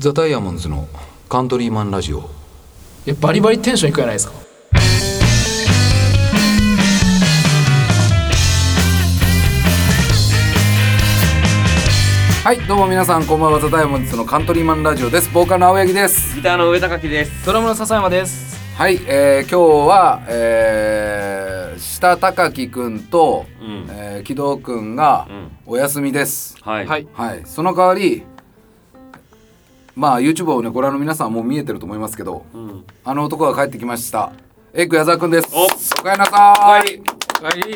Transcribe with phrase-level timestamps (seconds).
[0.00, 0.88] ザ・ダイヤモンドズの
[1.28, 2.20] カントリーマンラジオ。
[2.20, 2.22] い
[3.10, 4.32] やバリバリテンションいくじゃないですか？
[12.42, 15.30] はいどうも皆さんこんばんはザ・ダイヤモンドズのカントリーマンラジオです。
[15.34, 16.34] ボーカルの青柳です。
[16.34, 17.44] ギターの上高木です。
[17.44, 18.58] ドラムの笹山です。
[18.78, 23.86] はい、えー、今日は、えー、下高木くんと、うん。
[23.90, 25.50] えー、木戸くんがうん。
[25.66, 26.86] お休みです、はい。
[26.86, 27.06] はい。
[27.12, 28.24] はいその代わり
[29.94, 32.84] まあ YouTube をねご覧の皆さんはもう見えてると思いますけどうん。
[33.04, 34.32] あの男が帰ってきました。
[34.72, 35.48] エッグ矢沢くんです。
[35.52, 35.64] お。
[35.64, 35.68] お
[36.02, 36.34] かえりなさい。
[36.60, 37.02] はい
[37.38, 37.74] おかえり。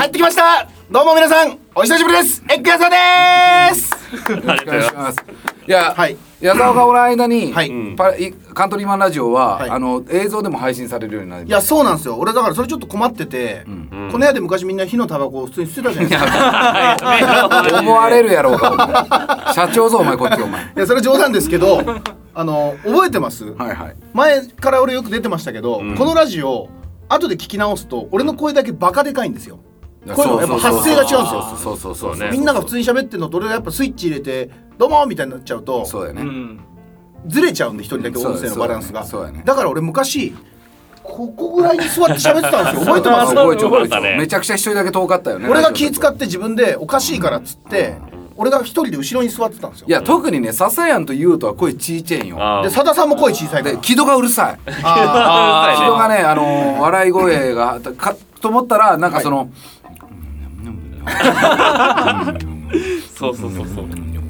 [0.00, 0.68] 帰ってきました。
[0.90, 2.42] どうも皆さんお久しぶりです。
[2.50, 3.90] エッグヤサです。
[4.32, 5.18] よろしくお願いします。
[5.66, 7.70] いや、はい矢沢がおらん間に、はい。
[7.96, 9.70] パいカントリーマンラジオは、はい。
[9.70, 12.16] あの映像でも配信されるようになりいやそうなんですよ。
[12.16, 13.88] 俺だからそれちょっと困ってて、うん。
[13.90, 17.70] この部屋で昔みんな火のタバコを普通に吸ってたじゃないですか。
[17.70, 17.80] た。
[17.80, 20.62] 思われるやろうが、お前 社長ぞお前こっちお前。
[20.62, 21.82] いやそれ冗談ですけど
[22.34, 23.96] あの覚えてます、はいはい。
[24.14, 25.94] 前から俺よく出てましたけど、うん。
[25.94, 26.68] このラジオ
[27.10, 29.58] 後で聞き直すと俺の声だけバカでかいんですよ。
[30.06, 31.56] 声のやっぱ発声が違うんですよ。
[31.62, 34.48] そうそうそうそうねみんなが普通に喋ってるのと俺がやっぱスイッチ入れて
[34.80, 36.22] 「どうも」みたいになっちゃうとそうだよね。
[36.22, 36.60] うん
[37.26, 39.04] ずれちゃうんで一人だけ音声のバランスが。
[39.04, 39.32] そうだね。
[39.34, 40.34] だねだから俺昔
[41.02, 42.94] ここぐらいに座って喋ってたんですよ。
[42.94, 43.34] 覚えてます？
[43.34, 45.46] 覚えてる覚えてる覚えたねめちゃくちゃ一人だけ遠かったよね。
[45.50, 47.98] 俺が気使っって自分でおかしいからっつって
[48.38, 49.86] 俺が一人で後ろに座ってたんですよ。
[49.86, 52.38] いや特にね笹谷と優斗は声ちいちゃいんよ。
[52.40, 53.74] あでさださんも声小さいから。
[53.74, 54.58] で木戸がうるさい。
[54.82, 59.50] あ木戸がねあの笑い声がかと思ったらなんかその。
[63.14, 63.86] そうそうそうそう。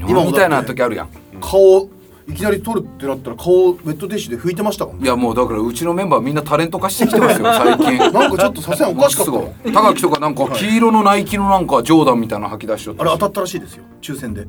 [0.09, 1.09] 今もみたいな時あるやん。
[1.09, 1.89] ー顔
[2.29, 7.99] いきなり撮るってなったら顔ウェットティッシュで拭いてましたもんいやもうだからうちのメンバーみんなタレント化してきてますよ最近。
[8.13, 9.33] なんかちょっとさすがにおかしかった。
[9.33, 14.43] すごのい高木とかなんか黄色のナイキのなんかジョーダンみたいなの履き出しちゃってあれ当たったらしいですよ抽選で。
[14.43, 14.47] い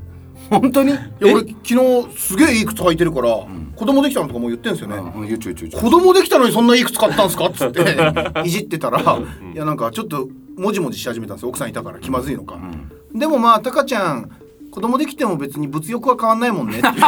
[0.52, 0.92] 本当に？
[0.92, 3.30] いや俺昨日すげえいい靴履いてるから、
[3.76, 5.82] 子供できたのとかもう言ってんすよね、うん言うちゅうちゅうちゅう。
[5.82, 7.46] 子供できたのにそんないい靴買ったんすか？
[7.46, 7.82] っつって。
[8.46, 11.50] いじってたら、いやなんかちょっともじもじし始めたんですよ。
[11.50, 12.60] 奥さんいたから気まずいのか、
[13.16, 14.30] でもまあタカちゃん
[14.71, 16.93] 子供できても別に物欲は変わんないもんねっていう。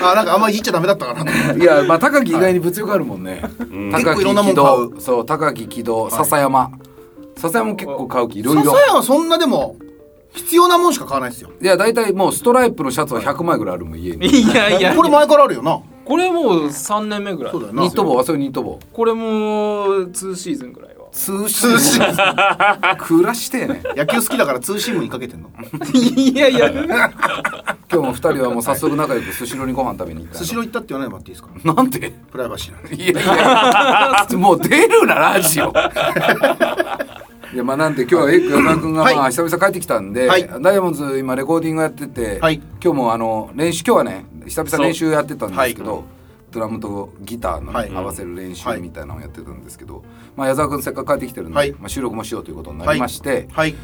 [0.00, 1.60] あなんかあんまりいじっちゃダメだったかなと思って。
[1.60, 4.94] いやまあ高木意外に物欲あるもんね、ん高木結構いろんなも木ん買う。
[4.94, 6.70] 戸そう高木木戸笹山。
[7.36, 8.62] 笹山も結構買う気いろいろ。
[8.62, 9.76] 笹谷はそんなでも
[10.32, 11.50] 必要なもんしか買わないですよ。
[11.60, 14.26] いや大体もうストライプのシャツは100枚ぐらいあるもん家に。
[14.26, 15.80] いやいやこれ前からあるよな。
[16.04, 17.52] これもう3年目ぐらい。
[17.52, 17.82] そうだよな。
[17.82, 18.16] ニット帽？
[18.16, 18.78] はそれニット帽。
[18.92, 20.90] これも2シーズンぐらい。
[20.96, 22.00] は通信。
[22.98, 23.82] 暮らしてえね。
[23.96, 25.50] 野球好きだからツーシームにかけてんの。
[25.92, 26.70] いやいや。
[26.70, 26.82] 今
[27.90, 31.74] 日も二人はもう早速仲良くスシローにご飯食べに行ったスシロー行ったって言わないでもらっていいですか？
[31.74, 32.12] なんで？
[32.30, 32.94] プライバシーなんで。
[32.94, 34.26] いやいや。
[34.38, 35.72] もう出るなラジオ。
[37.52, 40.48] いやまあなんで今日はエッグ矢沢君がまあはい久々帰ってきたんで、はい。
[40.60, 42.60] ダイヤモンドズ今レコーディングやってて、はい。
[42.84, 46.02] 今日もあの練習今日はね久々練習やってたんですけど、はい
[46.50, 47.90] ドラムとギターのね、はい。
[47.90, 48.80] 合わせる練習はい。
[48.80, 50.04] みたいなのをやってたんですけど、
[50.36, 51.72] まあ矢沢君せっかく帰ってきてるんで、はい。
[51.72, 53.74] まあ、収録もしようということになりまして、はい。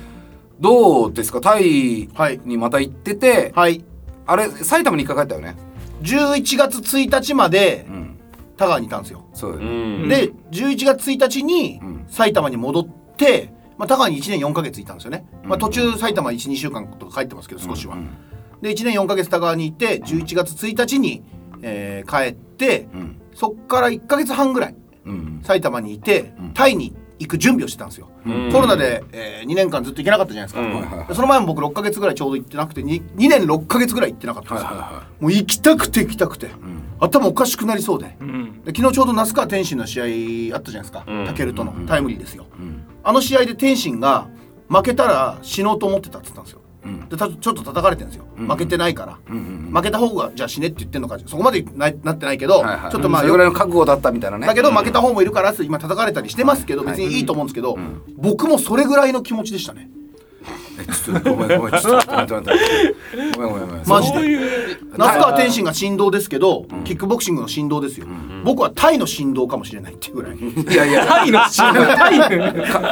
[0.61, 1.41] どうですか？
[1.41, 2.41] タイはい。
[2.45, 3.85] にまた行ってて、はい。
[4.27, 5.57] あれ埼玉に1回帰ったよね
[6.03, 8.19] ？11月1日までうん。
[8.57, 9.25] 田川にいたんですよ。
[9.35, 9.65] そうね、
[10.07, 10.09] ん。
[10.09, 12.05] で11月1日にうん。
[12.09, 12.87] 埼玉に戻っ
[13.17, 18.09] て、まあ、田川に1年4ヶ月いたんですよね、まあ、うん途中埼玉12週間とか帰ってますけど少しは、うん
[18.63, 21.23] で1年4ヶ月田川にいて11月1日に、
[21.65, 23.21] えー帰ってうん。
[23.35, 24.77] そっから1ヶ月半ぐらい
[25.07, 25.41] うん。
[25.43, 26.51] 埼玉にいて、うん。
[26.55, 28.53] タイに行く準備をしてたんですよ、うん。
[28.53, 36.51] コロナで、え2年間ずっと行けなかったじゃないですか、その前も僕6ヶ月ぐらいちょうど行ってなくて 2, 2年6ヶ月ぐらい行ってなかったんですよ、はいはいはもう行きたくて行きたくて、ん。
[37.01, 38.17] 頭おかしくなりそうで。
[38.21, 38.63] うん。
[38.65, 40.01] で昨日ちょうど那須川天心の試
[40.53, 41.05] 合あったじゃないですか。
[41.07, 41.27] うん。
[41.27, 44.29] タケルとのタイムリーですよ、うんあの試合で天心が
[44.69, 46.59] 負けたら死のうと思ってたって言ったんですよ。
[46.59, 46.64] うん
[47.09, 49.41] でたちょっと叩かれてるんですよ、うん負けてないから、うんう
[49.71, 54.47] ん負けた方がじゃあ死ねって言ってんのかそこまでななってないけど、はいはいちょっとまあそれぐらいの覚悟だったみたいなね。
[54.47, 58.03] だけど負けた方もいるから今叩かれたりしてますけど別にいいと思うんですけど、ん。
[58.17, 59.89] 僕もそれぐらいの気持ちでしたね。
[59.89, 60.04] え
[60.77, 63.37] ちょっとごめんごめんちょっと待って待って待って。
[63.37, 63.87] ごめんごめんごめん。
[63.87, 64.19] マジで。
[64.97, 68.07] 那須川天心が振動ですけど、キックボクシングの振動ですよ、
[68.45, 70.37] 僕はタイの振動かもしれないっていうぐらい。
[70.37, 71.07] いやいや。
[71.07, 72.27] タイのチームタイの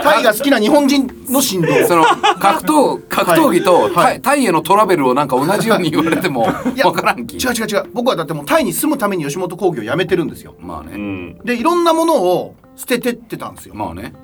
[0.03, 1.69] タイが好きな日本人の振動。
[1.87, 3.93] その格闘格闘技とはい。
[3.93, 7.37] タイタイへのトラベルをなんか同じように言われてもいやわからんき。
[7.37, 7.91] 違う違う違う。
[7.93, 10.55] 僕はだってもうタイに住むために吉本興業を辞めてるんですよ。
[10.59, 10.93] まあね。
[10.95, 11.39] うん。
[11.45, 13.75] でいろんなものを捨ててってたんですよ。
[13.75, 14.15] まあね。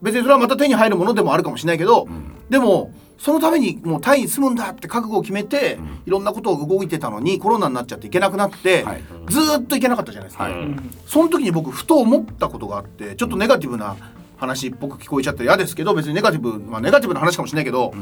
[0.00, 2.08] 別にそれはまた手に入るものでもあるかもしれないけど、
[2.50, 2.90] でも
[3.22, 9.02] そのためにもうタイに住むんだって覚悟を決めて、いろんなことを動いてたのにコロナになっちゃって行けなくなって、はい。
[9.28, 10.54] ずーっと行けなかったじゃないですか、はい。
[11.06, 13.96] その時に僕ふと思ったことがあってちょっとネガティブな
[14.38, 17.94] 話っぽく聞こえちゃったら嫌ですけど別にネガティブまあネガティブな話かもしれないけど、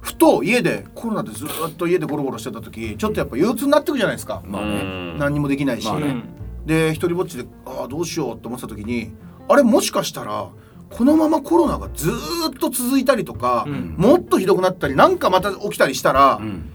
[0.00, 5.16] ふと家でコロナでずっと家でゴロゴロしてた時ちょっとやっぱ憂鬱になってくじゃないですか、まあね。
[5.18, 6.06] 何にもできないし、まあね。
[6.06, 6.24] うん
[6.66, 9.10] で一人ぼっちでああどうしようって思ってた時に
[9.48, 10.50] あれもしかしたら
[10.90, 12.14] このままコロナがずー
[12.50, 13.94] っと続いたりとか、うん。
[13.96, 16.70] もっとひどくなったりなんかまた起きたりしたら、うん。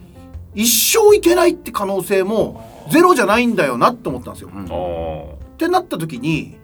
[0.55, 4.51] 一生いけないって可能性もゼロじゃないんだよなって思ったんですよ。
[4.53, 4.71] うん。
[4.71, 6.57] おってなった時に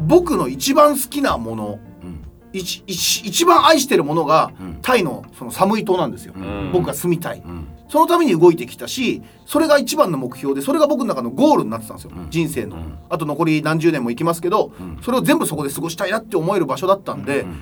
[0.00, 2.24] 僕の一番好きなものうん。
[2.52, 4.78] 一番愛してるものが、うん。
[4.82, 6.70] タイのその寒い島なんですよ、ん。
[6.72, 12.30] 僕が住みたい、うんそのために動いてきたしそれが一番の目標でそれが僕の中のゴールになってたんですよ、うん。
[12.30, 12.98] 人生の、うん。
[13.10, 14.98] あと残り何十年も行きますけど、うん。
[15.02, 17.60] それを全部そこで過ごしたいなって思える場所だったんで、うん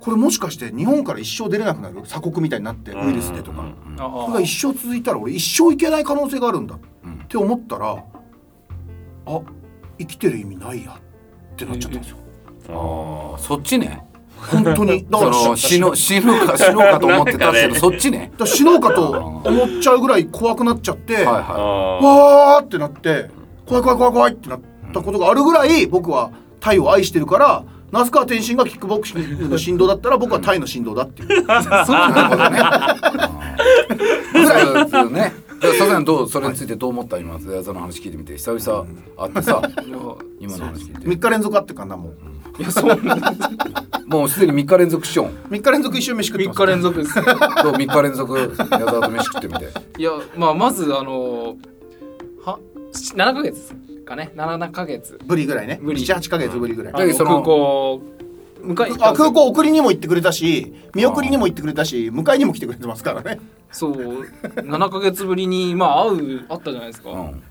[0.00, 2.02] これもしかして日本から一生出れなくなる？
[2.02, 6.74] 鎖国みたいになってウイルスでとか、うんあこれが一生続いたら俺一生行けない可能性があるんだ。
[6.74, 7.20] っうん。
[7.26, 8.04] て思ったら
[9.24, 9.40] あ
[9.98, 10.98] 生きてる意味ないや
[11.52, 12.18] ってなっちゃったんですよ。
[12.68, 14.04] ああそっちね
[14.36, 15.06] 本当に。
[15.10, 18.32] だかそらの死の死ぬか死のうかと思ってたっていうのそっちね。
[18.44, 19.10] 死のうかと
[19.44, 21.44] 思っちゃうぐらい怖くなっちゃって、はいは
[22.02, 22.06] あ
[22.54, 23.30] わーってなって
[23.66, 24.60] 怖い怖い怖い怖いってなっ
[24.92, 31.42] たことがあるぐらい僕はタイを愛してるから那須川天心がキックボクシングの振動だったら僕はタイの振動だっていう。
[31.42, 32.58] い そうなるほどね。
[34.90, 35.32] そうね。
[35.60, 38.36] でささんどうそれについてどう思った今矢沢の話聞いてみて。
[38.36, 39.62] 久々会ってさ
[40.40, 41.06] 今の話聞いて。
[41.06, 42.10] 3日連続あってかなも
[42.58, 42.62] う。
[42.62, 43.00] いやそう
[44.06, 47.14] もうすでに3日連続ショーン3日連続一緒に飯食って3ます日連続です。
[47.14, 47.24] どう
[47.74, 48.38] ？3日連続？
[48.38, 49.68] 矢沢と飯食ってみて。
[49.98, 51.56] いやまあまずあの
[52.44, 52.58] は
[52.92, 53.74] 7ヶ月
[54.04, 54.32] かね。
[54.36, 55.18] 7ヶ月。
[55.24, 55.80] ぶりぐらいね。
[55.82, 56.02] ぶり。
[56.02, 57.14] 78ヶ月ぶりぐらい。
[57.14, 58.02] その空港
[58.62, 63.40] 迎えに来たあんですよ空港送りにも行ってくれたし見送りにも行ってくれたし迎えにも来てくれてますからね。
[63.70, 67.42] そう7ヶ月ぶりにまあ会う会ったじゃないですか、うん。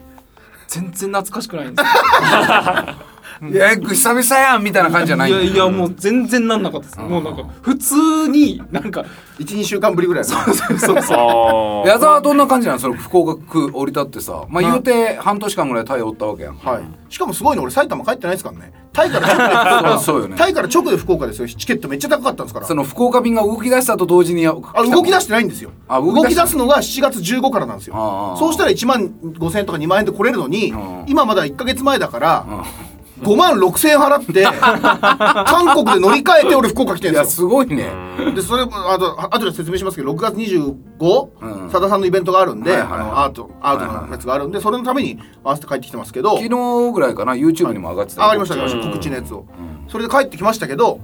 [0.67, 1.89] 全然懐かしくないんです
[3.51, 5.41] いや久々やんみたいな感じじゃないよ。
[5.41, 7.09] いやいやうもう全然なんなかったです、うん。
[7.09, 9.05] もうなんか普通になんか
[9.39, 11.87] 12週間ぶりぐらいだねそうそうそう。
[11.87, 14.45] あ矢沢はどんな感じなのその福岡空降り立ってさ。
[14.49, 16.57] まあ言うて半年間ぐらいタイおったわけやん。
[16.57, 17.13] はい。
[17.13, 18.73] しかもすごいの俺埼玉帰ってないですからね。
[18.93, 20.35] タイから直で福岡そうよね。
[20.37, 21.47] タイから直で福岡ですよ。
[21.47, 22.67] チケットめっちゃ高かったんですから。
[22.67, 25.71] その福岡便が動き出したと同時にああ動き出してないんですよ。
[25.87, 28.35] あ動き出すのが7月15からなんですよ。
[28.37, 31.05] そうしたら1万5000円とか2万円で来れるのにうん。
[31.07, 37.48] 今まだ1か月前だからうん5万6000円払って韓国で乗り換えて俺福岡来ていやるんですよ。
[37.48, 37.92] すごいね。
[38.36, 41.69] でそれもあとあ後で説明しますけど6月25うん。
[41.69, 43.00] さださんのイベントがあるんではいはいはい。
[43.00, 46.38] あのアートアートのやつがあるんでそれのために合わせて帰ってきてますけど。
[46.38, 48.24] 昨日ぐらいかな？YouTube にも上がってた。
[48.24, 48.88] 上がりました上がりました。
[48.88, 48.94] うん。
[48.94, 49.45] 告知のやつを。
[49.88, 51.00] それで帰ってきましたけど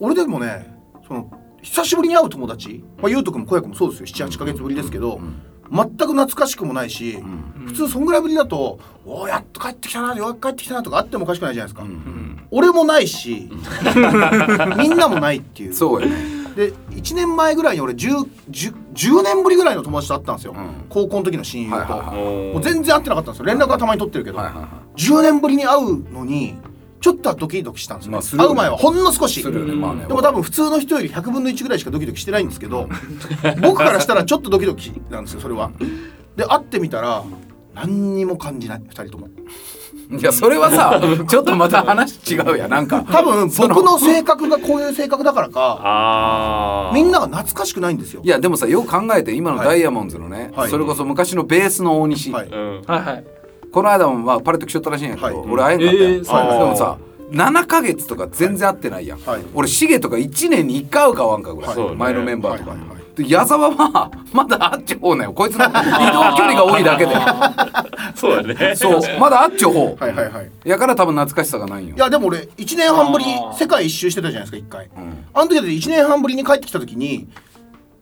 [0.00, 0.74] 俺でもね
[1.06, 2.84] その久しぶりに会う友達。
[2.98, 4.28] まあ優斗君も小也君もそうですよ。
[4.28, 5.20] 78か月ぶりですけど
[5.70, 7.22] 全く懐かしくもないし
[7.66, 11.86] 普通そんぐらいぶりだと「おおやっと帰ってきたなようやく帰ってきたな」とかあってもおかしくないじゃないですか。
[12.50, 13.50] 俺もないし
[14.78, 15.74] みんなもないっていう。
[15.74, 16.38] そうよね。
[16.56, 20.86] で1年前ぐらいに俺 10, 10, 10年ぶりぐらいの友達と会ったんですよ、うん。
[20.88, 22.08] 高校の時の親友と、はいはいはい。
[22.16, 23.46] ーもう全然会ってなかったんですよ。
[23.46, 25.00] 連絡はたまに取ってるけど、はいはいはい。
[25.00, 26.56] 10年ぶりに会うのに
[27.00, 28.42] ちょっとはドキドキしたんですよ、まあすね。
[28.42, 29.44] 会う前はほんの少し。
[29.44, 29.50] ね。
[29.74, 30.06] まあね。
[30.06, 32.88] でも多分普通の人より100分の1ぐらいしかドキドキしてないんですけど
[33.60, 35.70] 僕からしたらちょっとドキドキなんですよそれは。
[36.36, 37.24] で会ってみたら
[37.74, 39.28] 何にも感じない2人とも。
[40.10, 40.98] いやそれはさ
[41.28, 42.70] ちょっとまた話違うやん。
[42.70, 48.22] なんか多分僕の性格がこういう性格だからかみんなが懐かしくないんですよ。
[48.24, 50.70] いやでもさよく考えて今のダイヤモンドのね、はい。
[50.70, 52.48] それこそ昔のベースの大西、はい。
[52.48, 52.82] うん。
[52.86, 53.24] はいはい
[53.72, 55.34] この間もまあパレット来ちゃったらしいんやけど、はい。
[55.48, 56.98] 俺会えんかったやん、えーそうなんだでもさ
[57.30, 59.42] 7ヶ月とか全然会ってないやん、はい。
[59.54, 61.96] 俺シゲとか1年に1回会うか会わんかぐらい、そうね。
[61.96, 62.98] 前のメンバーとか、はいはいはい。
[63.22, 65.32] で矢沢は まだあっちゅう方なんよ。
[65.34, 67.14] こいつの移動距離が多いだけで。
[68.16, 68.74] そうだね。
[68.76, 69.00] そう。
[69.20, 70.50] まだあっちゅう方、はいはいはい。
[70.64, 71.96] やから多分懐かしさがないんよ。
[71.96, 73.26] いやでも俺1年半ぶり
[73.58, 74.86] 世界一周してたじゃないですか1回。
[74.96, 75.24] うん。
[75.34, 77.28] あの時だって1年半ぶりに帰ってきた時に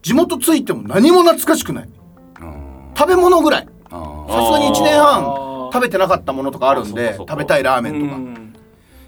[0.03, 1.89] 地元着いても何も懐かしくない。
[2.39, 2.53] うん
[2.97, 3.67] 食べ物ぐらい。
[3.89, 8.15] さすがに1年あ半ー食べてなかったものとかあるんで食べたいラーメンとか。
[8.15, 8.53] うん。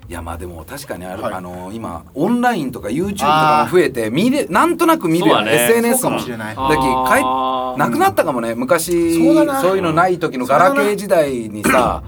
[0.08, 1.34] いやまあでも確かにある、はい。
[1.34, 5.63] あの今オンラインとか YouTube とかも増えて見れなんとなく見るやん、そうだね。
[5.66, 6.16] SNS かも。
[6.18, 6.56] もしれない。
[6.56, 6.86] だけど帰っ
[7.24, 7.80] あー。
[7.80, 8.56] なくなったかもね。
[8.56, 12.04] 昔そういうのない時のガラケー時代にさ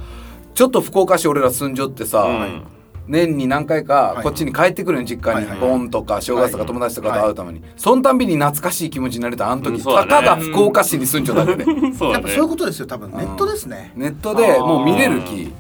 [0.54, 2.64] ちょっと福岡市俺ら住んじょってさ、うん
[3.12, 4.24] 年に何回かはい。
[4.24, 5.60] こっちに帰ってくるの実家に。
[5.60, 7.62] ボンとか正月とかはい友達とかと会うために。
[7.76, 9.84] そのたんびに懐かしい気持ちになれたあの時。
[9.84, 12.14] たかが福岡市に住んじょっただけでそうだね。
[12.14, 13.12] やっぱそういうことですよ多分。
[13.12, 13.92] ネットですね。
[13.96, 15.52] ネットでもう見れる気。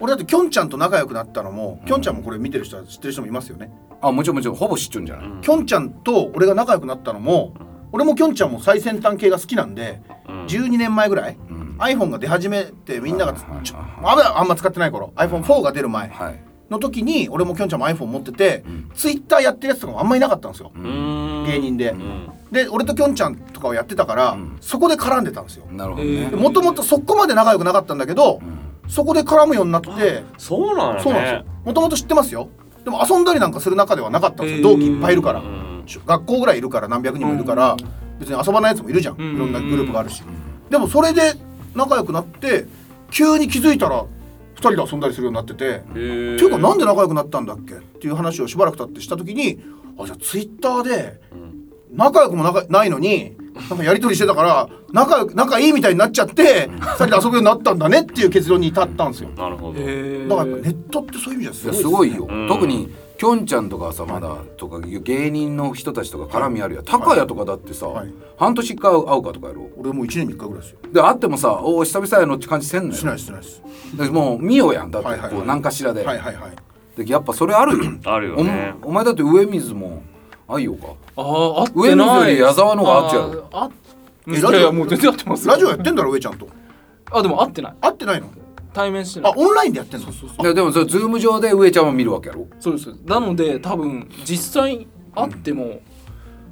[0.00, 3.70] 俺だってきょんちゃんと仲良くなったのもきょんちゃんもこれ見てる人は知ってる人もいますよね。
[4.00, 7.52] あもちろんもちろんほぼ知っちゃうんじゃない、きょんちゃんと俺が仲良くなったのも
[7.92, 10.46] 俺もきょんちゃんも最先端系が好きなんでうん。
[10.46, 11.76] 12年前ぐらいうん。
[11.78, 16.08] iPhone が出始めてみんながはいはいちょあんまあんま使ってない頃 iPhone4 が出る前。
[16.08, 21.44] はいの時に俺もきょんちゃんも iPhone 持ってて、ツイッターやってるやつとかもあんまいなかったんですよ、うん。
[21.46, 22.30] 芸人で、うん。
[22.52, 25.66] で俺ときょんちゃんとかをやってたから、そこで絡んでたんですよ。
[25.70, 26.30] なるほどね。
[26.30, 28.40] もともとそこまで仲良くなかったんだけど、
[28.88, 31.00] そこで絡むようになってそうなのね。
[31.02, 31.44] そうなんですよ。
[31.64, 32.48] もともと知ってますよ。
[32.84, 34.70] でも遊んだりなんかする中ではなかったんですよ。
[34.70, 35.40] 同期いっぱいいるから。
[35.40, 35.84] うん。
[36.06, 37.76] 学校ぐらいいるから何百人もいるから
[38.20, 39.14] 別に遊ばないやつもいるじゃん。
[39.14, 39.38] いうん。
[39.38, 40.22] ろんなグループがあるし。
[40.70, 41.34] でもそれで
[41.74, 42.66] 仲良くなって
[43.10, 44.06] 急に気づいたら2
[44.60, 47.74] 人で遊んだりするようになっててっていうかなんで仲良くなったんだっけ？
[47.74, 49.60] っていう話をしばらく経ってした時に
[49.98, 51.20] あじゃあツイッターで
[51.92, 53.36] 仲良くも仲ないのに
[53.68, 59.30] なんかやり取りしてたから仲良く仲いいみたいになっちゃって2人で遊ぶようになったんだねっていう結論に至ったんですよ。
[59.30, 59.80] なるほど。
[59.80, 62.48] へだからやっぱネットってそういう意味じゃすごいすごいよ、うん。
[62.48, 62.90] 特に
[63.20, 68.14] きょんちゃんとかさまだとか芸人の人たちとか絡みあるや高谷とかだってさ、はい。
[68.38, 70.78] 半年一回会うかとかやろ俺もう1年に1回ぐらいですよ。
[70.90, 72.94] で会ってもさ「おお久々やの」って感じせんのよ。
[72.94, 73.62] しないですしないです。
[73.94, 75.08] でもう見よやんだって。
[75.08, 75.36] はいはいはい。
[75.36, 76.52] こう何かしらで,、はいはいはい。
[76.96, 77.92] でやっぱそれあるよ。
[78.06, 78.74] あるよね。
[78.80, 80.02] おお前だって上水も
[80.48, 80.86] 愛よか。
[81.18, 82.08] ああ合って上ない。
[82.08, 83.70] 水より矢沢の方が合っちゃうああ
[84.28, 85.52] えラジオいやいやもう全然合ってますよ。
[85.52, 86.48] ラジオやってんだろ上ちゃんと。
[87.12, 87.74] あでも合ってない。
[87.82, 88.28] 会ってないの？
[88.72, 89.32] 対面してない。
[89.32, 90.06] あオンラインでやってんの？
[90.42, 92.46] ででもそれズーム上で上ちゃんは見るわけやろ。
[92.58, 92.92] そうです。
[93.04, 95.80] なので多分実際会っても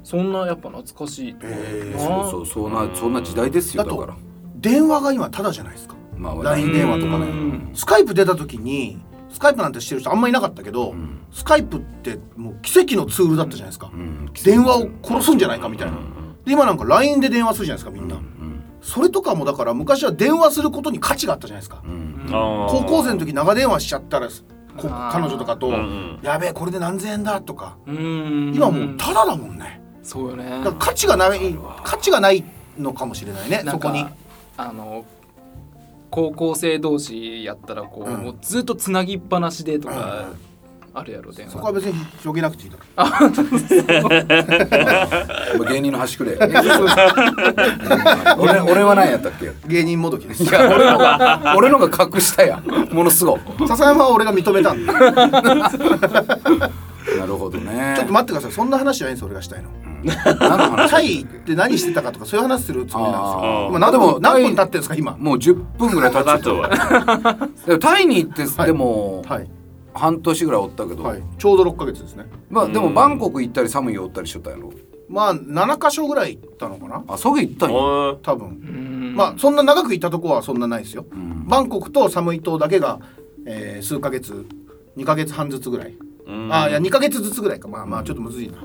[0.03, 1.33] そんなやっぱ懐かしい。
[1.33, 4.15] とかへーなそうそうそんなそんな時代ですよだから。
[4.55, 5.95] 電話が今タダじゃないですか。
[6.17, 7.71] まあ LINE 電話とかうねん。
[7.73, 8.99] スカイプ出た時に
[9.29, 10.95] スカイプなんてしてる人あんまいなかったけど、
[11.31, 14.29] スカイプってもう奇跡のツールだったじゃないですか、ん。
[14.43, 15.97] 電話を殺すんじゃないかみたいな、
[16.45, 18.19] で今なんか LINE で電話するじゃないですかみんな、
[18.81, 21.81] それとかもだから昔は電話することに価値があったじゃないですか、
[22.29, 24.29] 高高校生の時長電話しちゃったら
[25.11, 26.19] 彼女とかと、うんうん。
[26.21, 28.53] やべえこれで何千円だとか、うん。
[28.55, 29.81] 今もうタダだもんね。
[30.03, 30.63] そうよね。
[30.79, 31.39] 価値がない
[31.83, 32.43] 価値がない
[32.77, 34.05] のかもしれないねそこに。
[34.57, 35.05] あの
[36.09, 38.23] 高校生同士やったらこう,、うん。
[38.23, 40.48] もうずっとつなぎっぱなしでとかうん
[40.99, 41.51] あるやろ電話。
[41.53, 43.03] そこは別に広げなくていいだろま
[45.67, 46.37] あ 芸人の端くれ
[48.37, 49.45] 俺俺は何やったっけ？
[49.45, 50.43] い芸人もどきです。
[50.53, 52.63] や俺のが俺のが隠したやん。
[52.93, 53.39] ものすごい。
[53.67, 54.91] 笹山は俺が認めたんで。
[57.17, 57.93] なるほどね。
[57.97, 58.51] ちょっと待ってください。
[58.51, 59.69] そんな話じゃないんです俺がしたいの。
[60.39, 60.89] 何の話？
[60.91, 63.35] タイって何してたかとかそういう話するつもりなんです
[63.85, 65.15] あよでも何分経ってんですか今。
[65.17, 66.69] もう10分ぐらい経っちゃっただとは。
[67.65, 68.67] でもタイに行ってはい。
[68.67, 69.49] でもはい
[69.93, 71.23] 半年ぐらいおったけど、はい。
[71.37, 72.25] ちょうど6ヶ月ですね。
[72.49, 74.71] まあでもバンコク行ったり寒いよおったりしとったやろ？
[75.07, 77.03] まあ7箇所ぐらい行ったのかな。
[77.07, 77.77] あそげ行ったんや？
[78.21, 78.47] 多分。
[78.47, 79.15] うん。
[79.15, 81.05] まあそんな長く行ったとこはそんなないですよ。
[81.15, 81.47] ん。
[81.47, 82.99] バンコクとサムイ島だけが、
[83.45, 84.45] えー数ヶ月
[84.97, 85.97] 2ヶ月半ずつぐらい。
[86.27, 86.53] うん。
[86.53, 87.67] あいや2ヶ月ずつぐらいか。
[87.67, 88.59] まあまあちょっとむずいな。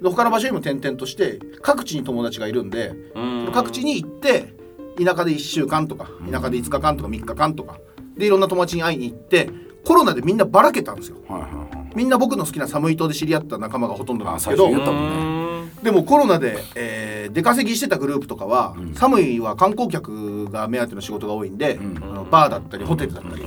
[0.00, 3.50] で他の場所にも転々として各地に友達がいるんでうん。
[3.52, 4.54] 各地に行って
[5.02, 7.78] 田舎で1週間とか田舎で5日間とか3日間とか。
[8.16, 9.48] でいろんな友達に会いに行って
[9.84, 11.16] コロナでみんなばらけたんですよ。
[11.28, 11.92] はいはいはい。
[11.94, 15.70] みんな僕の好きなサムイ島で知り合った仲間がほとんどなんですけあどね。
[15.82, 23.44] でもコロナで、えー出稼ぎしてたグループとかは、サムイは観光客が目当ての仕事が多いんで、あのバーだったりホテルだったり、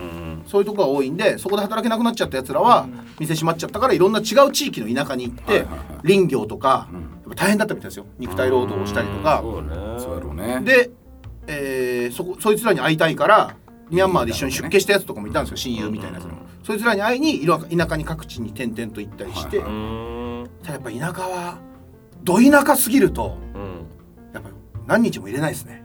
[0.48, 2.88] そういうとこが多いんでそこで働けなくなっちゃったやつらは、
[3.20, 5.66] 店閉まっちゃったからいろんな違う地域の田舎に行って、
[6.04, 8.06] 林業とか、やっぱ大変だったみたいですよ。
[8.20, 9.42] 肉体労働をしたりとか、
[10.00, 10.62] そうね。
[10.64, 10.92] で、
[11.48, 13.56] えーそこそいつらに会いたいから
[13.94, 15.58] ミャンマーで一緒に出家したやつとかもいたんですよ。
[15.58, 16.32] 親友みたいなやつの、
[16.64, 21.60] そいつらに会いにいろ田舎に各地に転々と行ったりして、ただやっぱ田舎は
[22.24, 23.86] ど田舎すぎるとうん。
[24.34, 24.50] やっぱ
[24.88, 25.84] 何日も入れないですね。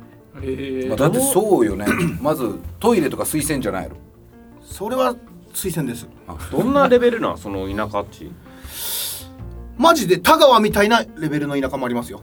[0.88, 1.84] まあ、だってそうよね。
[2.22, 3.96] まずトイレとか水洗じゃないの。
[4.62, 5.14] それは
[5.52, 6.08] 推薦です。
[6.50, 7.36] どんなレベルなん？
[7.38, 8.30] その田舎っち。
[9.76, 12.22] マジで田川みたいなレベルの田舎もありますよ。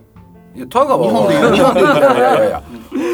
[0.56, 2.64] いや田川日本で言う日本で言ういやいやいや。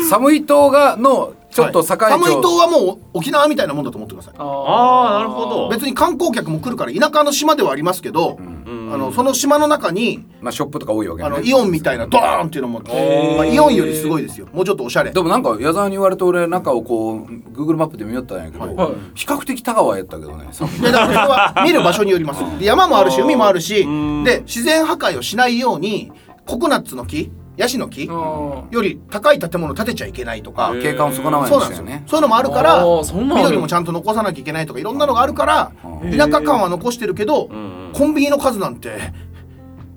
[0.09, 4.33] 寒い島がのちょっと境はい寒い島町はもう沖縄みたいなもんだと思ってください。
[4.37, 5.69] ああなるほど。
[5.69, 8.91] 別に観光客も来るから田舎の島ではありますけど、うん。
[8.93, 11.27] あのその島の中にまあショップとか多いわけね。
[11.27, 14.47] あのイオンみたいなドーンっていうのも、まあ、イオンよりすごいですよ。
[14.53, 15.11] もうちょっとおしゃれ。
[15.11, 18.93] でもなんか矢沢に言われて俺中をこう Google マップで見よったんやけど、はい。
[19.15, 20.79] 比較的田川やったけどね 寒い。
[20.79, 22.43] いやだからそれは見る場所によります。
[22.59, 24.23] で山もあるし海もあるしん。
[24.23, 26.11] で自然破壊をしないように
[26.45, 32.03] ココナッツの木ヤシの木あより高い建物建てちゃいけないとか景観を損なわないそうなんですよね。
[32.07, 39.13] そういうのもあるから緑もちゃんと残さなきゃいけないとかいろんなのがあるからうん田舎感は残してるけどんコンビニの数なんて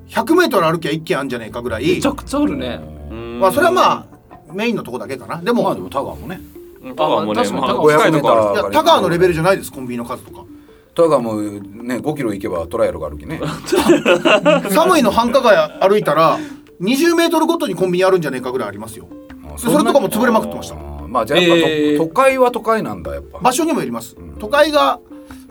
[0.08, 1.86] 100m 歩きゃ1軒あるんじゃねえかぐらい。
[1.94, 2.78] めちゃくちゃあるね。
[3.40, 5.40] まあそれはまあメインのとこだけかな。
[5.40, 6.40] でもまあでも田川もね。
[6.84, 8.60] 田川もね確かにまあ田川近いとこある。
[8.60, 10.44] いや田川のレベルじゃないですコンビニの数とか。
[10.94, 13.40] 田川もね5キロ行けばトライアルがあるきね。
[14.70, 16.38] 寒いの繁華街歩いたら
[16.84, 19.08] 20メートルごとにコンビニあるんじゃねえかぐらいありますよ。
[19.56, 20.74] それとかも潰れまくってました。
[20.76, 21.98] まあじゃあやっぱ、えー。
[21.98, 23.38] 都会は都会なんだやっぱ。
[23.38, 24.16] 場所にもよります。
[24.38, 25.00] 都会が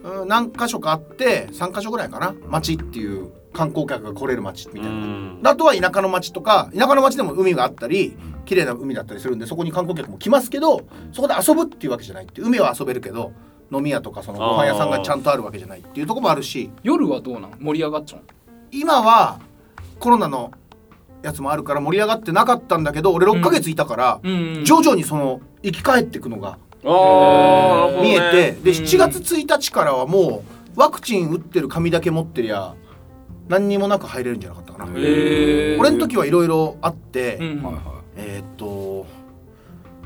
[0.04, 2.36] うん何箇所かあって3箇所ぐらいかな。
[2.48, 4.90] 町っていう観光客が来れる町みたいな。
[4.90, 5.40] うん。
[5.44, 10.82] あとは田舎の町とか田舎の町でも海があったり綺麗な海だったりするんでそこに観光客も来ますけど
[11.14, 13.32] そこで遊ぶっていうわけじゃないって海は遊べるけど
[13.72, 16.70] 飲み屋とかそのご飯屋さんがちゃんとあるわけじゃないっていうところもあるし。
[16.84, 18.26] 夜はどうなん盛り上がっちゃうの？
[18.72, 19.40] 今は
[20.00, 20.52] コロナの
[21.24, 24.64] やつもあるから盛り上がってなかったんだけど俺6ヶ月いたから、うん。
[24.66, 26.58] 徐々にその生き返っていくのが
[28.02, 28.84] 見えて、でうん。
[28.84, 30.44] 7月1日からはも
[30.76, 32.76] うワクチン打ってる紙だけ持ってりゃ
[33.48, 34.92] 何にもなく入れるんじゃなかったかな。
[35.80, 37.38] 俺の時はいろいろあって、
[38.16, 39.06] えーっと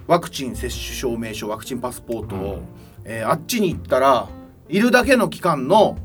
[0.08, 2.62] ワクチン接種証明書ワクチンパスポートを、
[3.04, 4.30] えーあっちに行ったら
[4.70, 5.98] いるだけの期間の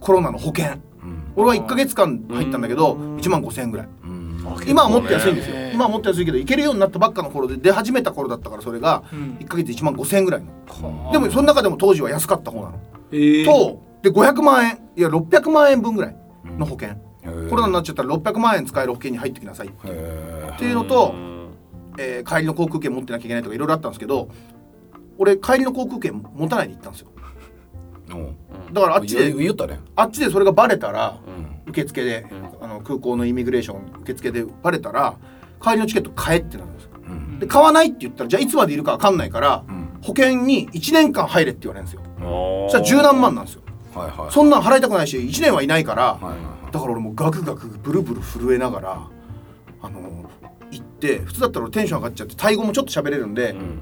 [0.00, 0.78] コロナの保険。
[1.34, 3.16] 俺は1ヶ月間入ったんだけどうん。
[3.16, 3.88] 1万5,000円ぐらい。
[4.01, 4.01] うん
[4.66, 5.56] 今はもっと安いんですよ。
[5.72, 9.36] 今はもっと安いけど行けるようになったばっかの頃で出始めた頃だったからそれがうん。
[9.40, 10.46] 1ヶ月1万5,000円ぐらいの。
[10.66, 11.12] はあ。
[11.12, 12.80] でもその中でも当時は安かった方なの。
[13.12, 16.16] えーとで500万円いや600万円分ぐらい
[16.58, 16.96] の保険。
[17.48, 19.68] コロナになっちゃったら600万円使える保険に入ってきなさい。
[19.68, 21.48] っへていうのとうん
[21.98, 24.28] えー帰りの航空券持ってなきゃいけないとかいろいろあったんですけど
[25.18, 27.08] 俺帰りの航空券持たないで行ったんですよ。
[28.72, 29.78] だからあっちで言言ったね。
[29.94, 32.26] あっちでそれがバレたらうん受付で
[32.60, 35.16] うあの空港のイミグレーション受付でバレたら
[35.62, 36.90] 帰りのチケット買えってなるんですよ。
[37.06, 37.38] うん。
[37.38, 39.88] で買わないって言ったらじゃあいつまでいるか分かんないからうん。
[40.02, 42.02] 保険に1年間入れって言われるんですよ。
[42.18, 43.62] そしたら十何万なんですよ。
[43.94, 44.32] はいはい。
[44.32, 46.38] そんなん払いたくないし1年はいないからはいはいは
[46.70, 46.72] い。
[46.72, 49.08] だから俺もうガクガクブルブル震えながら
[49.82, 50.30] あの
[50.70, 53.78] 行って普通だったら俺テンション上がっちゃってタイ語もちょっと喋れるんで、うん。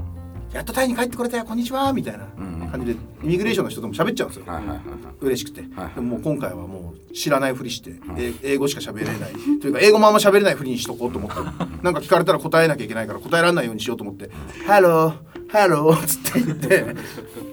[0.52, 2.26] やっとタイに帰ってこれたよこんにちはみたいな。
[2.36, 4.44] うん感じでイミグレーションの人とも喋っちゃうんですよ。
[4.46, 4.80] はいはいはい
[5.20, 9.16] 嬉しくて、はいでももう今回はもう知らないふりして、え英語しか喋れない。
[9.60, 11.36] というか英語もあんま喋れないふりにしとこうと思って。
[11.82, 16.86] なんか聞かれたら答えなきゃいけないから答えられないようにしようと思って「Hello hello」っつって言って。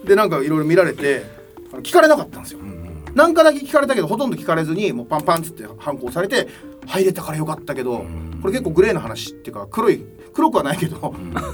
[0.06, 1.26] でなんかいろいろ見られて
[1.84, 2.60] 聞かれなかったんですよ。
[3.14, 6.48] なんかだけ聞かれたけどほとんど聞かれずにもうパンパンっつって反抗されて
[6.86, 8.06] 入れたからよかったけど
[8.42, 11.13] これ結構グレーな話っていうか黒い黒くはないけど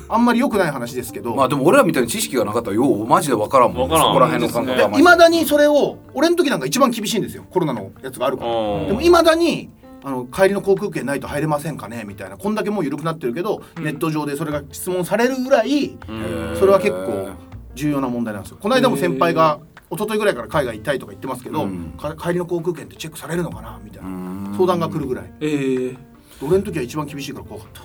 [0.09, 1.35] あんまり良くない話ですけど。
[1.35, 3.89] まあでも俺らみたいに知識がなかったらようマジで分からんもん。
[3.89, 4.11] 分からん。
[4.11, 7.45] そこら辺の感覚はいまだにそれを俺の時なんか一番厳しいんですよ。
[7.49, 8.51] コロナのやつがあるから。
[8.51, 8.88] うん。
[8.88, 9.69] でもいまだに
[10.03, 12.03] あの帰りの航空券ないと入れませんかね？
[12.05, 12.38] みたいな。
[12.38, 17.29] こんだけもう緩くなってるけど、ネット上でそれが質問されるぐらいうんそれは結構
[17.75, 18.57] 重要な問題なんですよ。
[18.62, 19.59] この間も先輩が
[19.91, 21.93] 一昨日ぐらいから海外行きたいとか言ってますけど、うん。
[21.97, 23.79] か帰りの航空券ってチェックされるのかな？
[23.83, 24.09] みたいな。
[24.09, 24.53] うん。
[24.55, 25.31] 相談が来るぐらい。
[25.39, 25.97] えー。
[26.41, 27.81] 俺の時は一番厳しいから怖かった、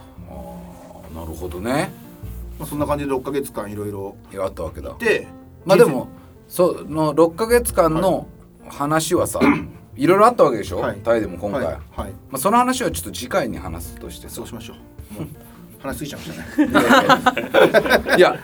[1.19, 1.91] なるほどね。
[2.59, 4.95] まあ、そんな感じで6ヶ月間いろいろいやあったわけだ。
[4.99, 5.27] で
[5.65, 6.09] まあでも
[6.49, 8.29] その6ヶ月間の
[8.69, 9.41] 話はさ
[9.97, 10.99] いろいろあったわけでしょ、はい。
[10.99, 11.81] タイでも今回、はい、はい、
[12.31, 14.37] まあ、その話はちょっと次回に話すとしてさ。
[14.37, 14.77] そうしましょう
[15.81, 18.17] 話しすぎちゃいましたね。
[18.17, 18.37] いや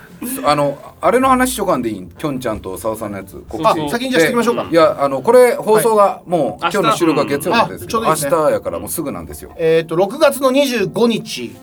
[0.45, 2.11] あのあれの話しとかんでいいん？
[2.11, 3.45] きょんちゃんとさおさんのやつ。
[3.49, 4.69] 告知あ先にじゃあしてきましょうか。
[4.71, 9.55] いやあのこれ放送がもう、はい今日の収録は月曜日ですけど、明日やからもうすぐなんですよ。
[9.57, 11.55] えっと6月の25日。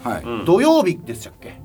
[0.45, 1.59] 土曜日でしたっけ？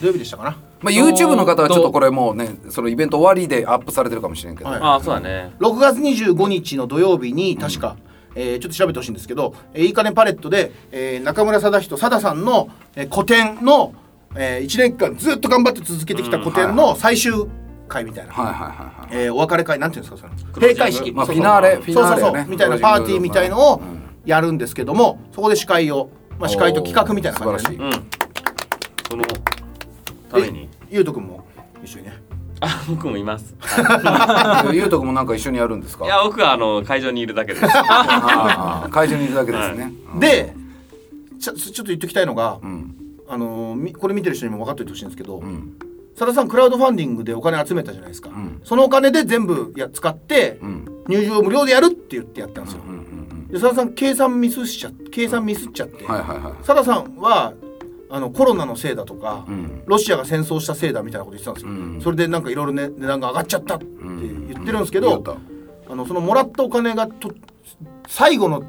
[0.00, 0.56] 土曜日でしたかな？
[0.80, 4.80] まあ、YouTube の方はちょっとこれもうねそのイベント終わりでアップされてるかもしれんけど、はい。
[4.80, 5.52] ああそうだね。
[5.60, 7.96] 6月25日の土曜日に確か、
[8.34, 13.94] えーちょっと調べてほしいんですけど「えーいいかねパレットで」えー中村貞人貞さんの、えー個展の、
[14.34, 17.32] え1年間ずっと頑張って続けてきた個展の最終
[17.88, 19.24] 回みたいな、はいはいはいはい。
[19.24, 24.02] えーお別れ会なんていうんですかその閉会式、フィナーレフィそうそうナーレよねそうみたいなパーティーみたいのをうん。
[24.24, 27.92] やるんですけどもそこで司会を、まあ、司会と企画みたいな感じで、ね、うん。
[29.10, 29.24] その
[30.30, 30.68] ために？
[30.90, 31.44] ゆうとくんも
[31.82, 32.21] 一緒にね
[32.62, 33.54] あ僕もいます。
[34.72, 36.04] ゆうとくんもなんか一緒にやるんですか？
[36.04, 37.66] いや僕はあの会場にいるだけです。
[38.90, 40.20] 会場にいるだけですね、うん。
[40.20, 40.54] で
[41.40, 42.94] ちょちょっと言っときたいのが、うん。
[43.28, 45.72] あのこれ見てる人にも分かっておいてほしいんですけど、うん。
[46.14, 48.60] 佐田さんクラウドファンディングでお金集めたじゃないですか、ん。
[48.64, 50.84] そのお金で全部や使ってうん。
[51.08, 53.02] 入場無料でやるって言ってやったんですよ、うんうん
[53.48, 56.52] で佐田さん計算ミスしちゃ計算ミスっちゃって、うんはいはいはい。
[56.64, 57.52] 佐田さんは
[58.14, 59.82] あのコロナのせいだとか、うん。
[59.86, 62.00] ロシアが戦争したせいだみたいなこと言ってたんですよ、うん。
[62.02, 65.24] それでなんかいろいろね値段が上がっちゃったって言ってるんですけど、
[65.88, 67.32] あのそのもらったお金がと
[68.06, 68.64] 最後の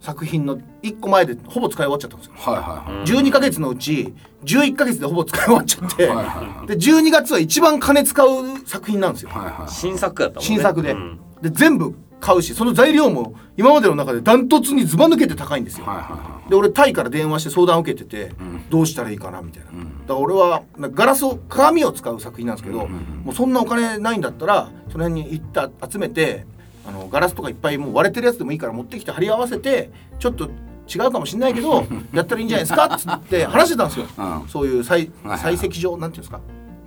[0.00, 2.34] 作品の1個前でほぼ使い終わっちゃったんですよ。
[2.36, 3.06] はいはいはい。
[3.06, 8.28] 12ヶ月のうち11ヶ月でほぼ使い終わっちゃって、はいはいはで12月は一番金使う
[8.64, 10.54] 作品なんですよ、はいはい新作だったもんね。
[10.54, 11.20] 新作で、うん。
[11.42, 18.32] で全部買うしその材料も今までの中でダントツにずば抜けて高いんですよ、はいはいはで俺タイから電話して相談を受けてて、
[18.70, 26.46] どうしたらいいかなみたいな、だから俺はガラスを鏡を使う作品なんですけど、もうそんなお金ないんだったらその辺に行って集めて
[26.86, 30.48] あのガラスとかいっぱいもう割れてるやつでもいいから持ってきて貼り合わせてちょっと
[30.88, 34.48] 違うかもしれないけど やったらいいんじゃないですかっつって話してたんですよ、うん。
[34.48, 35.10] そういう採
[35.52, 36.40] 石場なんていうんですか？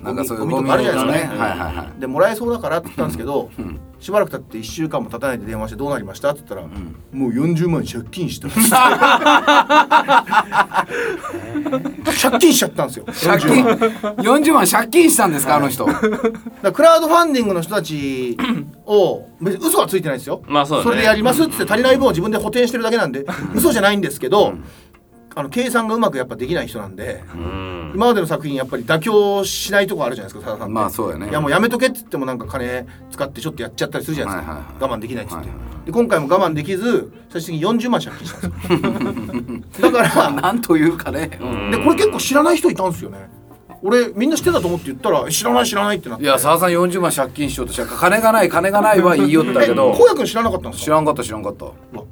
[0.03, 1.39] なんかそういうゴミとかあるじゃないですかね。
[1.39, 3.79] はいはいはいでもらえそうだからって言ったんですけど、ん。
[3.99, 8.49] しばらく経って1週間も経たないで電話してどうなりましたって言ったら、もう40万借金した
[12.19, 13.05] 借金しちゃったんですよ。
[13.05, 13.63] 借金。
[13.63, 14.65] 40万。
[14.65, 15.85] 借金したんですかあの人。
[16.61, 18.37] だクラウドファンディングの人たち
[18.85, 20.91] を別に嘘はついてないですよ、まあそね。
[20.91, 24.53] れでやりますって足りない分を自分で補填してるだけなんで嘘じゃないんですけど、
[25.33, 27.91] あの計算がうまくやっぱできない人なんで、うん。
[27.95, 30.73] 今までの作品やっぱり妥協しないとこあるじゃないですか佐田さんって。
[30.73, 31.29] まあそうやね。
[31.29, 34.91] いやもうやめとけっつってもなんか金使ってちょっとやっちゃったりするじゃないですか、はいはいはい。
[34.91, 39.89] 我慢できないっつって、はいはいで今回も我慢できず最終的に40万借金したんですよ。
[39.91, 41.71] だからなんというかね、うん。
[41.71, 43.27] でこれ結構知らない人いたんですよね。
[43.81, 46.23] 俺みんな知ってたと思って言ったら知らない知らないってなって。
[46.23, 49.91] いや澤さん40万借金しようとしたら金がない金がないは言いよったけど。
[49.95, 50.85] えこうやくん知らなかったんですか？
[50.85, 51.65] 知らんかった知らんかった。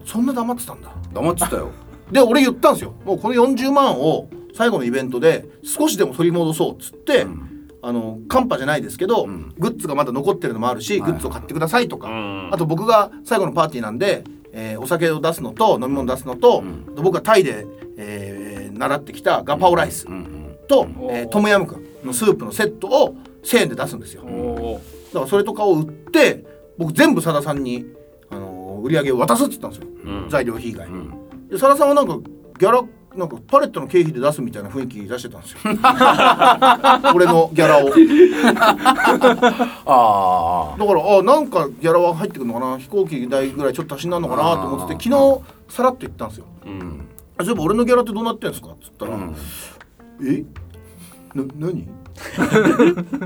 [0.04, 0.90] そんな黙ってたんだ。
[1.14, 1.70] 黙ってたよ
[2.12, 2.94] で俺言ったんですよ。
[3.06, 7.26] もうこの40万を最後のイベントで少しでも取り戻そうっつって、
[7.82, 9.54] あのカンパじゃないですけど、ん。
[9.58, 12.50] グッズがまだ残ってるのもあるし、はいグッズを買ってくださいとか、うん。
[12.54, 16.64] あと僕が最後のパーティーなんで、えーお酒を出すのと飲み物出すのと、
[16.96, 17.66] 僕がタイで、
[17.98, 24.24] えー習ってきたガパオライスうんうんと、えートムヤムクンのスープのセットを1000円で出すんですよ。
[25.14, 26.44] だからそれとかを売って
[26.78, 27.86] 僕全部さださんに、
[28.30, 30.30] あのー売り上げを渡すって言ったんですよ、うん。
[30.30, 31.10] 材料費以外に。
[31.50, 32.18] んでさださんはなんか
[32.60, 32.82] ギャラ
[33.16, 35.58] なんかパレットの経費で出すみたいな雰囲気出してたんですよ。
[37.16, 37.90] 俺のギャラを。
[39.86, 42.78] あだからあなんかギャラは入ってくるのかな？
[42.78, 45.42] 飛行機代ぐらいちょっと足しになるのかなと思ってて昨日
[45.76, 46.46] さらっと言ったんですよ。
[46.66, 47.08] うん。
[47.38, 48.68] あそういえば俺のギャラってどうなってんですか？
[48.70, 49.36] っつったら、あ、うん、
[50.28, 50.44] え？
[51.34, 51.80] な何？
[51.80, 51.88] い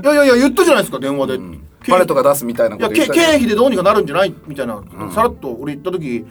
[0.06, 1.60] やいやいや言ったじゃないですか電話で、うん。
[1.82, 4.34] 経パレットが出すみたいないこやけ経費でどうにかなるんじゃない？
[4.46, 4.82] みたいな、
[5.12, 6.24] さらっと俺言った時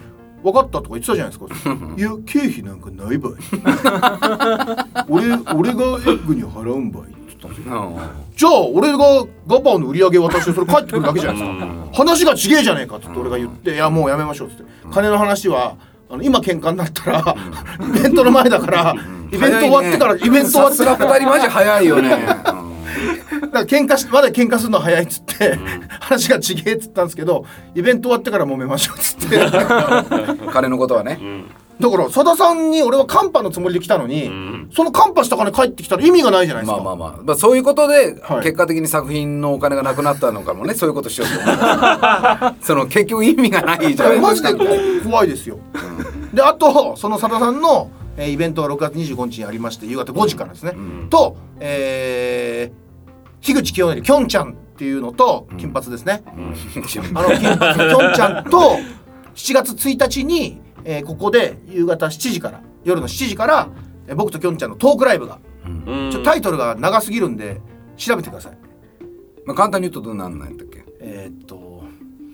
[0.44, 1.46] 分かったとか言ってたじゃないですか。
[1.96, 3.32] いや経費なんかないばい。
[5.08, 7.96] 俺俺がエッグに払うんばいって言ったんですよ。
[7.96, 8.98] うんじゃあ俺が
[9.46, 11.66] ガパオの売り上げ渡してそれ返ってくるだけじゃないですか。
[11.94, 14.64] 話がちげえじゃねえかって俺が言って「いやもうやめましょう」っつって。
[14.92, 15.76] 金の話は
[16.10, 17.36] あの今喧嘩になったら
[17.96, 18.94] イベントの前だから
[19.32, 22.10] イベント終わってからイベント終わってさすが二人マジ早いよね、
[23.40, 25.58] だから喧嘩しまだ喧嘩するのは早いっつって、
[26.00, 29.38] 話がちげえっつったんですけどイベント終わってから揉めましょうっつって。
[29.38, 31.18] だかうん金のことはね、
[31.80, 34.30] らさださんに俺はカンパのつもりで来たのに、
[34.72, 38.42] そのカンパした金返ってきたら意味がないじゃないですか、まあまあまあ、まあ、そういうことで、はい。
[38.42, 42.54] 結果的に作品のお金がなくなったのかもねそういうことしようと思う。
[42.62, 44.64] その結局意味がないじゃないですかマジでこ
[45.04, 45.58] 怖いですよ、
[46.32, 50.74] であとそのさださんの、えーイベントが6月25日にありまして夕方5時からですね、
[51.10, 52.83] と、えー
[53.44, 56.22] 樋口清則きょんちゃんっていうのと金髪ですね、
[57.14, 58.78] あの金髪のきょんちゃんと
[59.34, 63.68] 7月1日に、えーここで夕方7時から夜の7時から、
[64.06, 65.68] えー僕ときょんちゃんのトークライブが、う
[66.08, 66.10] ん。
[66.10, 67.60] ちょタイトルが長すぎるんで
[67.96, 68.58] 調べてください。
[69.44, 71.84] まあ、簡単に言うとどうなんなんだっけ、えーっと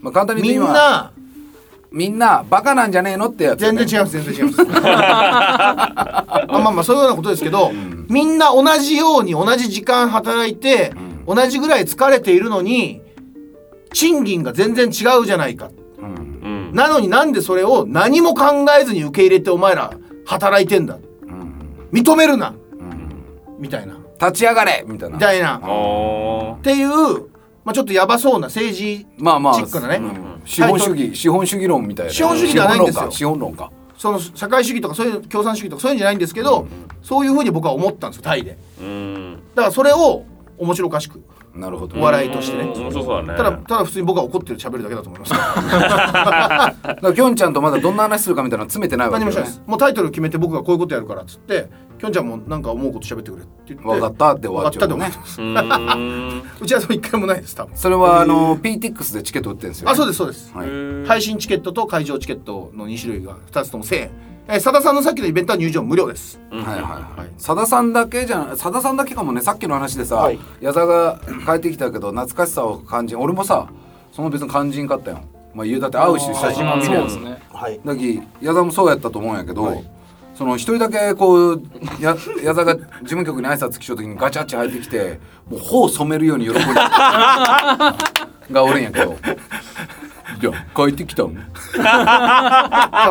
[0.01, 1.13] まあ、簡単にみ言うんな
[1.93, 4.63] みんなバカなんじゃねえのってやつ、全然違います全然違います。
[4.63, 7.73] あまあまあそういうようなことですけど、
[8.09, 10.93] みんな同じように同じ時間働いて、
[11.27, 13.03] 同じぐらい疲れているのに
[13.93, 15.71] 賃金が全然違うじゃないか。
[15.99, 16.07] うん。
[16.07, 19.93] うんなのになんでそれを何も考えずに受け入れてお前ら
[20.25, 20.97] 働いてんだ。
[21.23, 21.89] うん。
[21.93, 22.55] 認めるな。
[22.79, 23.25] うん。
[23.59, 23.97] みたいな。
[24.21, 25.17] 立ち上がれみたいな。
[25.17, 25.57] みたいな。
[25.57, 27.30] っあていう、
[27.65, 29.97] まあ、ちょっとヤバそうな政治まあまあチックなね。
[29.97, 32.13] うん資本主義資本主義論みたいな。
[32.13, 33.11] 資本主義じゃないんですよ。
[33.11, 33.71] 資本論か。
[33.97, 36.67] その社会主義とかそういう共産主義とかそういうんじゃないんですけど、
[37.03, 38.57] そういうふうに僕は思ったんですよタイで。
[39.55, 40.25] だからそれを
[40.61, 41.23] 面白おかしく。
[41.55, 41.99] なるほど。
[41.99, 42.65] お笑いとしてね。
[42.65, 43.39] 面白そうだね。
[43.39, 45.33] ただただ普通に僕は怒ってる喋るだけだと思います。
[45.35, 49.63] だからきょんちゃんとまだどんな話するかみたいなの詰めてないわけ何もしないです。
[49.67, 51.69] もうタイトル決めて僕がこういうことやるからっつって
[51.99, 53.87] きょんちゃんもなんか思うこと喋ってくれって言って。
[53.87, 57.77] 分かったって終わっちゃう分かったで終うわっーんた打ち合わせも一回もないです多分。
[57.77, 61.07] それはあの PTX でチケット売ってるんですよ、あそうですそうです、はい。
[61.07, 64.11] 配信チケットと会場チケットの2種類が2つとも1000円
[64.49, 66.41] えーさださんのさっきのイベントは入場無料です。
[66.51, 67.29] はいはいははい。
[67.29, 70.39] いさださんだけじゃんさださんだけかもねさっきの話でさ、はい。
[70.61, 73.69] 矢沢が帰ってきたけど懐かしさを感じん俺もさ
[74.13, 75.21] その別に感じんかったよ。
[75.55, 77.43] まあ言うだって会うし写真も見るやんそうですね。
[77.53, 77.81] はい。
[77.85, 79.91] だき矢沢もそうやったと思うんやけど、はい。
[80.35, 81.63] その一人だけこう
[82.01, 86.61] や 矢沢が事務局に挨拶来た時にガチャッチ入ってきてもう頬染めるように喜んで
[88.51, 89.17] がおるんやけど
[90.41, 91.37] いや帰ってきたん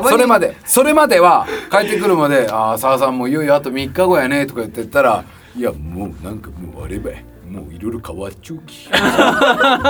[0.10, 0.56] それまで。
[0.66, 5.24] それまでは帰ってくるまで「ああ澤さんもういよいよあと3日後やね」とか言ってたら
[5.56, 7.24] 「いやもうなんかもうあればい。
[7.50, 8.88] もういろいろ変わっちゅうき。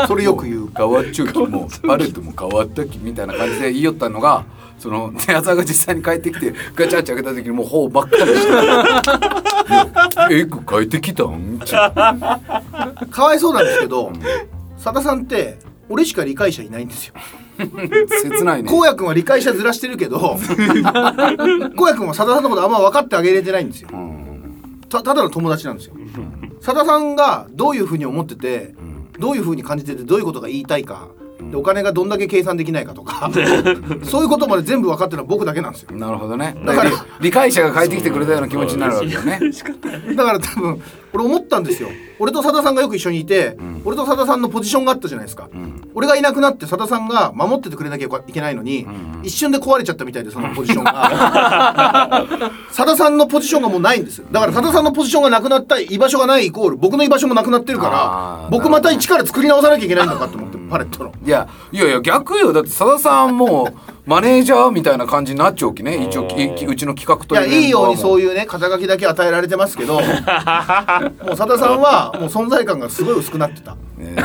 [0.07, 1.37] それよく言う変わっちゅうき。
[1.37, 4.45] もうパレットも変わったき」みたいな感じで言いよったのが
[4.77, 8.51] その矢沢が実際に帰ってきてガチャッチ開けた時にもう頬ばっかりして
[10.33, 11.59] エッグ変えてきたん？
[11.65, 12.15] ちか
[13.25, 14.13] わいそうなんですけど
[14.77, 17.13] さださんって俺しか理解者いないんですよ。
[17.59, 18.69] 切ないね。
[18.69, 23.89] こうやくんは理解者ずらしてるけど こうやくんはさださんのことあんま分かってあげれてないんですよ。
[23.91, 24.81] うん。
[24.87, 25.95] たただの友達なんですよ。
[26.61, 28.75] さださんがどういうふうに思ってて
[29.19, 31.07] どういうふうに感じててどういうことが言いたいか
[31.41, 33.31] でお金がどんだけ計算できないかとか。
[34.03, 35.95] そういうことまで全部分かってるのは僕だけなんですよ。
[35.95, 36.55] なるほどね。
[36.65, 39.39] だから理理解者が帰ってきてくれたような気持ちになるわけよね。
[40.15, 40.81] だから多分
[41.13, 41.89] 俺思ったんですよ。
[42.19, 45.47] 俺とさださんがよく一緒にいて、俺とさださんのポジションがあったじゃないですか、
[45.95, 48.85] 俺がいなくなってさださんが守っててくれなきゃいけないのに、
[49.23, 52.25] 一瞬で壊れちゃったみたいでそのポジションが。
[52.71, 54.25] さださんのポジションがもうないんですよ。
[54.31, 57.91] だからさださんのポジションがなくなった居場所がないイコール僕の居場所もなくなってるかあ
[58.43, 61.11] らー僕また一から作り直さなきゃいけないのかと思ってパレットの。
[61.25, 62.53] いやいやいや逆よ。
[62.53, 63.69] だってさださんも
[64.05, 66.05] マネージャーみたいな感じになっちゃうきね。
[66.07, 66.27] 一応う
[66.75, 70.03] ちの企画いやといういいようにそういういうね肩書きだけ与えられてますけど もう
[71.35, 73.75] さださんはもう存在感がすごい薄くなってた。
[73.97, 74.15] ね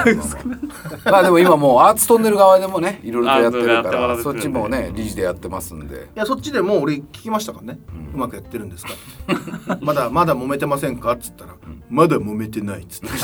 [1.04, 5.94] まあでも今もうアーツトンネル側でもねいろいろとやってるからそっちもね理事でやってますんで。
[5.96, 7.78] いやそっちでもう俺聞きましたからね、
[8.14, 8.92] うまくやってるんですか？
[9.82, 11.12] まだまだ揉めてませんか？
[11.12, 11.54] っつったら、
[11.90, 13.08] まだ揉めてないっつって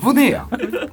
[0.00, 0.46] 危ねえや。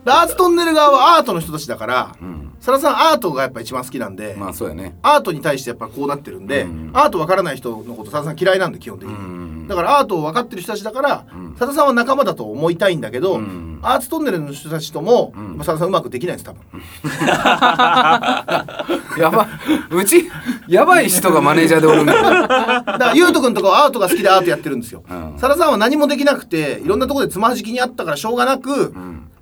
[0.05, 2.55] アーツトンネル側はアートの人たちだからん。
[2.59, 4.97] さださんアートがやっぱ一番好きなんで、まあそうやね。
[5.01, 6.91] アートに対してやっぱこうなってるんで、うん。
[6.93, 9.67] アートわからない人のことさださん嫌いなんで基本的に、ん。
[9.67, 11.25] だからアートを分かってる人たちだから
[11.59, 13.79] さだ、さんは仲間だと思いたいんだけど、ん。
[13.83, 15.59] アーツトンネルの人たちともん。
[15.63, 16.61] さだ、さんうまくできないです多分、
[19.19, 19.47] やば。
[19.91, 20.29] いうち
[20.67, 22.13] やばい人がマネージャーでおるんだ。
[22.15, 25.03] よ だからゆうとくんとかはアートが好きでアートやってるんですよ。
[25.09, 25.39] うん。
[25.39, 28.93] さんは何もできなくていろんなところでつまはじきにあったからしょうがなく、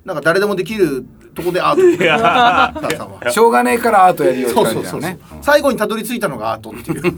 [0.06, 1.06] なんか誰でもできる
[1.36, 7.14] とこでアートさださんはしょうがねえからアートやるよってそうそうそうそう、感じだよね最後にたどり着いたのがアートっていう。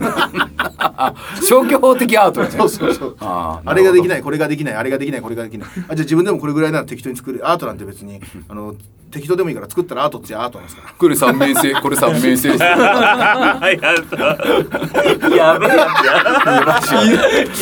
[0.80, 3.16] あ消去法的アートそうそうそう。
[3.20, 5.68] あれができなないこれができないあれができないこれができない。
[5.68, 7.48] あじゃあ自分でもこれぐらいなら適当に作る。
[7.48, 8.74] アートなんて別にあの
[9.10, 10.94] 適当でもいいから作ったらアートってアートなんですから。
[10.94, 14.12] これ三面性これ三面性です やべえやつ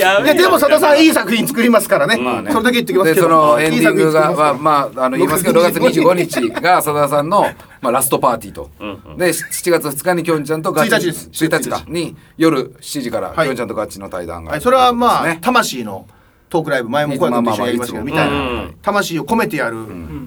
[0.00, 0.12] や。
[0.14, 3.28] やべえででも佐田さんいい作品作りますからね,、まあねそれだけ言ってきますでけど。
[3.28, 7.42] そのエンディングがまあまああの言いますけど 6月25日がさださんの
[7.80, 8.70] まあラストパーティーと。
[9.16, 11.28] で7月2日にきょんちゃんとガチ1日です。
[11.30, 13.46] 1日かに夜7時からはい。
[13.46, 16.06] きょんちゃんとガチの対談がはい、それはまあ、魂の
[16.48, 18.74] トークライブ前も小山君と一緒にやりましたけど、みたいな、うん。
[18.82, 19.76] 魂を込めてやる、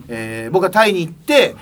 [0.09, 1.55] えー僕はタイに行って、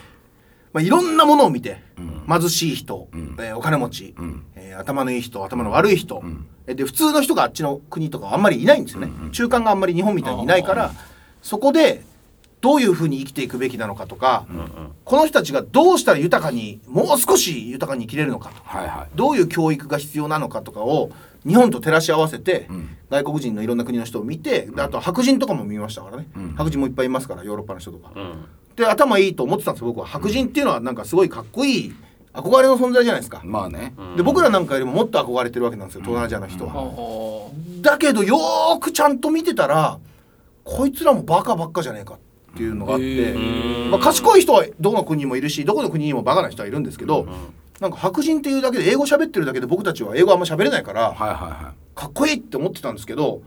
[0.74, 1.82] まあ、いろんなものを見て、
[2.28, 4.16] 貧しい人、えーお金持ち、
[4.56, 6.24] えー頭のいい人頭の悪い人、
[6.68, 10.92] えで普通の人があっちの国とかはあんまりいないんですよね、中間があんまり日本みたいにいないから
[11.42, 12.04] そこで
[12.68, 14.46] どういうふうに生きていくべきなのかとか、
[15.06, 19.08] この人たちがどうしたら豊かにもう少し豊かに生きれるのかとかはいはい。
[19.16, 21.10] どういう教育が必要なのかとかを
[21.48, 22.98] 日本と照らし合わせて、ん。
[23.10, 26.28] 外国人のいろんな国の人を見てであとは白人とかも見ましたからね、
[26.58, 28.12] 白人もいっぱいいますからヨーロッパの人とか。
[28.14, 28.46] うん。
[28.76, 30.06] で頭いいと思ってたんですよ僕は。
[30.06, 31.96] 白人っていうのはなんかすごいかっこいい
[32.34, 33.42] 憧れの存在じゃないですか。
[33.46, 33.94] まあね。
[34.18, 36.74] で僕らなんかよりももっと憧れてるわけなんですよ東南アジアの人は。
[36.76, 39.98] あだけどよーくちゃんと見てたら
[40.66, 42.27] こいつらもバカばっかじゃねえかって
[42.64, 47.28] いうのがあって、へまあ、賢い人はどの国にもいるしどこの国にもバカな人はいるんですけど、
[47.80, 53.42] なんか白人っていうだけで英語喋ってるだけで僕たちは英語あんま喋れないから、はいはいはかっこいいって思ってたんですけど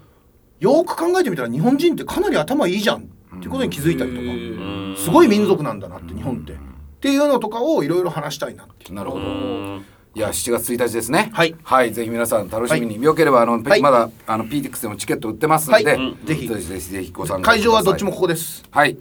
[0.59, 2.99] よく考えてみたら日本人ってかなり頭いいじゃん
[3.37, 6.53] っていうことに気づいたりとか、うんすごい民族なんだなって日本って。
[6.53, 6.57] っ
[7.01, 8.87] ていうのとかをいろいろ話したいなって。
[8.87, 8.93] いう。
[8.93, 9.25] いなるほど。
[9.25, 11.31] うんいや7月1日ですね。
[11.33, 11.55] はい。
[11.63, 13.81] はいぜひ皆さん楽しみによければあのはい。
[13.81, 16.17] まだあの PTX でもチケット売ってますんではい。
[16.25, 16.49] ぜひ。
[16.49, 18.65] ぜひぜひぜひご参加会場はどっちもくださいここです。
[18.71, 18.93] はい。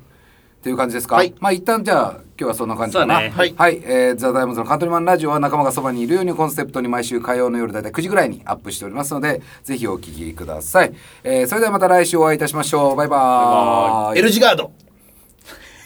[0.60, 1.34] っていう感じですか、はい。
[1.40, 3.22] まあ一旦じゃあ今日はそんな感じかな。
[3.22, 3.30] ね。
[3.30, 3.56] はい。
[3.58, 10.94] はい、えー、ザ・タイムズのカントリーマンラジオは仲間がそばにいるようにコンセプトに毎週火曜の夜だいたい9時ぐらいにアップしておりますのでぜひお聞きください、
[11.24, 12.96] えー、それではまた来週お会いいたしましょう。
[12.96, 14.20] バイバーイ。
[14.20, 14.72] L 字ガード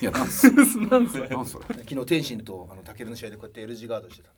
[0.04, 4.34] いやなんす なんそれ昨日天心とあのタケルの試合でこうやって L 字ガードしてた。